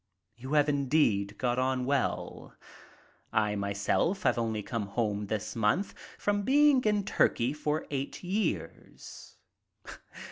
You 0.35 0.53
have 0.53 0.67
indeed 0.67 1.37
got 1.37 1.59
on 1.59 1.85
well. 1.85 2.55
I 3.31 3.55
myself 3.55 4.23
have 4.23 4.35
only 4.35 4.61
this 4.63 5.55
month 5.55 5.93
come 5.93 5.95
home 5.95 6.17
from 6.17 6.41
being 6.41 6.83
in 6.85 7.03
Turkey 7.03 7.53
for 7.53 7.85
eight 7.91 8.23
years. 8.23 9.37